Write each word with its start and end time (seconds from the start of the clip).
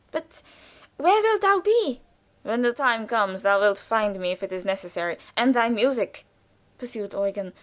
But 0.09 0.41
where 0.97 1.21
wilt 1.21 1.41
thou 1.41 1.59
be?" 1.59 2.01
"When 2.41 2.63
the 2.63 2.73
time 2.73 3.05
comes 3.05 3.43
thou 3.43 3.59
wilt 3.61 3.77
soon 3.77 3.85
find 3.85 4.19
me 4.19 4.31
if 4.31 4.41
it 4.41 4.51
is 4.51 4.65
necessary 4.65 5.15
And 5.37 5.53
thy 5.53 5.69
music," 5.69 6.25
pursued 6.79 7.13
Eugen. 7.13 7.53